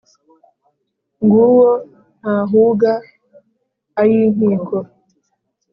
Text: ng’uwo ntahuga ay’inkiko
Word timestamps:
ng’uwo 1.23 1.69
ntahuga 2.19 2.93
ay’inkiko 3.99 4.77